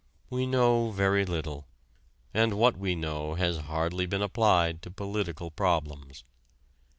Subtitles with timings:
[0.31, 1.67] We know very little,
[2.33, 6.23] and what we know has hardly been applied to political problems.